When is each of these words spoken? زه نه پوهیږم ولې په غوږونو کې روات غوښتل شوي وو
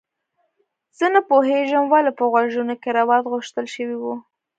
زه 0.97 1.05
نه 1.13 1.21
پوهیږم 1.29 1.83
ولې 1.89 2.11
په 2.17 2.23
غوږونو 2.31 2.75
کې 2.81 2.89
روات 2.99 3.23
غوښتل 3.33 3.65
شوي 3.75 3.97
وو 3.99 4.15